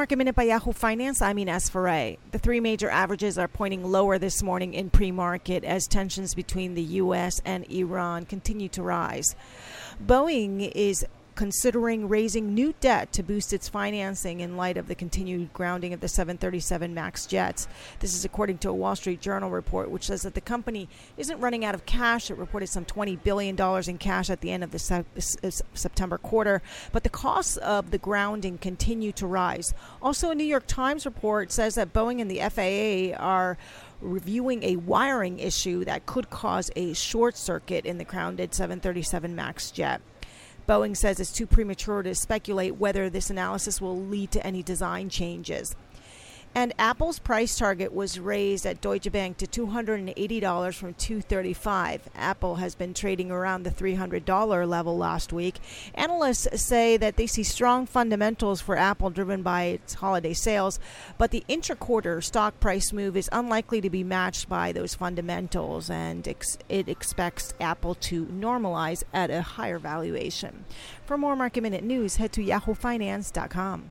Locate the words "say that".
56.60-57.16